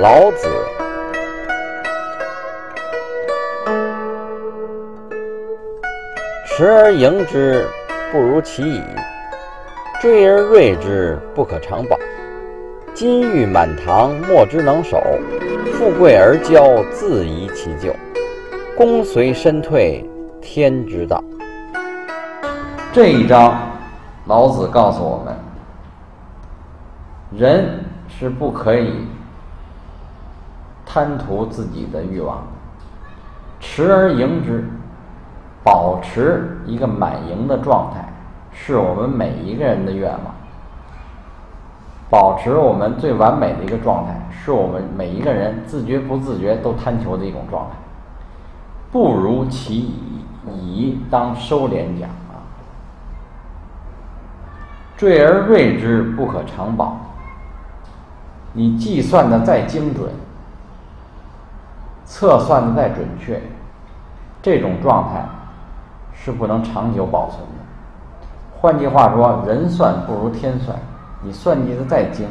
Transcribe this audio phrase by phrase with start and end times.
[0.00, 0.48] 老子。
[6.46, 7.68] 持而盈之，
[8.10, 8.80] 不如其已；
[10.00, 11.98] 追而锐之，不可长保。
[12.94, 14.96] 金玉满堂，莫之能守；
[15.74, 17.94] 富贵而骄，自遗其咎。
[18.74, 20.02] 功遂身退，
[20.40, 21.22] 天之道。
[22.90, 23.70] 这一章，
[24.24, 25.36] 老子告诉我们，
[27.38, 29.06] 人是不可以
[30.92, 32.42] 贪图自己的欲望，
[33.60, 34.64] 持而盈之。
[35.62, 38.10] 保持一个满盈的状态，
[38.50, 40.34] 是我们每一个人的愿望。
[42.08, 47.76] 保持我们最完美的一个状态，是我们每一个人自觉不自觉都贪求的一种状态。
[48.90, 52.40] 不如其已，已当收敛讲啊。
[54.96, 56.96] 坠而锐之，不可长保。
[58.54, 60.10] 你计算的再精准，
[62.10, 63.40] 测算的再准确，
[64.42, 65.24] 这种状态。
[66.22, 68.26] 是不能长久保存的。
[68.60, 70.76] 换句话说，人算不如天算，
[71.22, 72.28] 你算计的再精，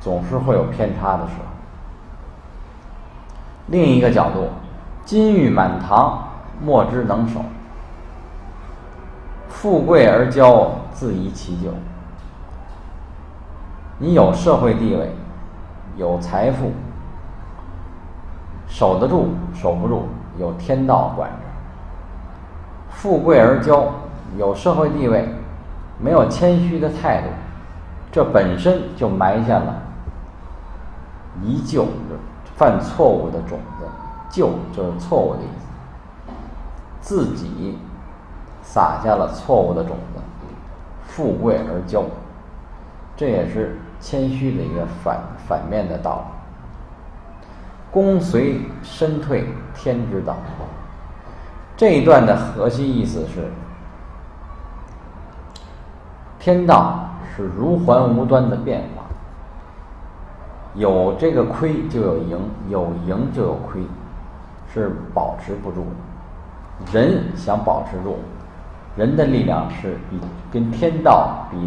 [0.00, 1.44] 总是会有偏差的时候。
[3.68, 4.48] 另一个角度，
[5.04, 6.26] 金玉满堂，
[6.60, 7.38] 莫之能守；
[9.48, 11.70] 富贵而骄，自遗其咎。
[13.98, 15.14] 你有社会地位，
[15.96, 16.72] 有财富，
[18.72, 20.04] 守得住，守不住，
[20.38, 21.36] 有天道管着。
[22.88, 23.84] 富贵而骄，
[24.38, 25.28] 有社会地位，
[26.00, 27.26] 没有谦虚的态度，
[28.10, 29.74] 这本身就埋下了
[31.42, 31.86] 遗旧
[32.56, 33.84] 犯错误的种子。
[34.30, 36.32] 旧就是错误的意思，
[37.02, 37.78] 自己
[38.62, 40.22] 撒下了错误的种子。
[41.04, 42.04] 富贵而骄，
[43.14, 46.41] 这也是谦虚的一个反反面的道理。
[47.92, 50.34] 功遂身退，天之道。
[51.76, 53.50] 这一段的核心意思是：
[56.38, 59.02] 天道是如环无端的变化，
[60.74, 63.82] 有这个亏就有盈，有盈就有亏，
[64.72, 66.98] 是保持不住的。
[66.98, 68.16] 人想保持住，
[68.96, 70.18] 人的力量是比
[70.50, 71.58] 跟天道比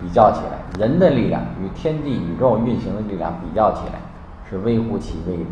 [0.00, 4.00] 比较起来，人的力量与天地宇宙运行的力量比较起来
[4.48, 5.50] 是微乎其微的。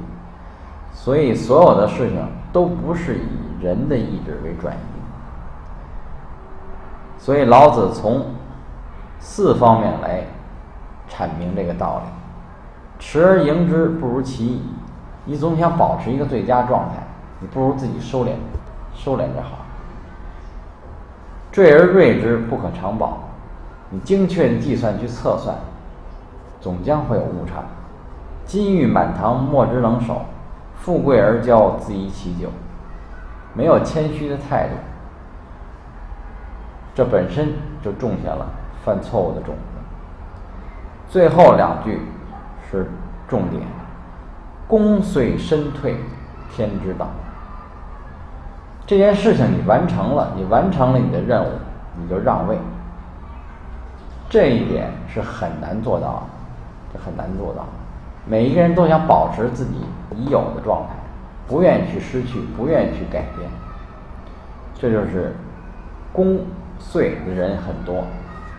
[0.93, 4.78] 所以，所有的事情都不是以人的意志为转移。
[7.19, 8.27] 所以，老子从
[9.19, 10.22] 四方面来
[11.09, 12.10] 阐明这个道理：
[12.99, 14.62] 持而盈之，不如其已。
[15.25, 17.03] 你总想保持一个最佳状态，
[17.41, 18.31] 你不如自己收敛，
[18.94, 19.65] 收敛着好。
[21.50, 23.19] 坠而锐之，不可长保。
[23.91, 25.56] 你精确的计算去测算，
[26.60, 27.62] 总将会有误差。
[28.44, 30.22] 金玉满堂，莫之能守。
[30.77, 32.49] 富贵而骄，自遗其咎。
[33.55, 34.75] 没有谦虚的态度，
[36.94, 38.47] 这本身就种下了
[38.84, 39.60] 犯错误的种子。
[41.09, 42.00] 最后两句
[42.71, 42.91] 是
[43.28, 43.62] 重点：
[44.69, 45.97] 功遂身退，
[46.50, 47.06] 天之道。
[48.84, 51.49] 这件事情你完成了，你完成了你的任务，
[51.97, 52.59] 你就让位。
[54.28, 56.22] 这一点是很难做到的，
[56.93, 57.65] 这很难做到。
[58.27, 59.73] 每一个人都想保持自己
[60.17, 60.95] 已有的状态，
[61.47, 63.51] 不愿意去失去，不愿意去改变。
[64.75, 65.35] 这就是
[66.12, 66.41] 功
[66.79, 68.05] 遂的人很多，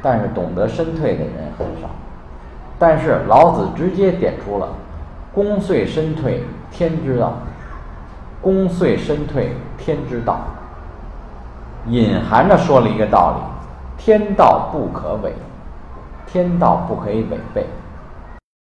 [0.01, 1.89] 但是懂得身退的人很少。
[2.77, 4.67] 但是老子直接点出了
[5.33, 7.33] “功遂身退，天之道”。
[8.41, 10.37] 功遂身退，天之道，
[11.87, 13.41] 隐含着说了一个道理：
[13.97, 15.33] 天道不可违，
[16.27, 17.65] 天道不可以违背。